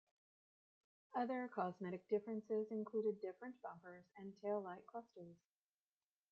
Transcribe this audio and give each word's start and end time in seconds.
Other 1.13 1.47
cosmetic 1.53 2.07
differences 2.09 2.71
included 2.71 3.21
different 3.21 3.61
bumpers 3.61 4.03
and 4.17 4.33
taillight 4.43 4.83
clusters. 4.87 5.37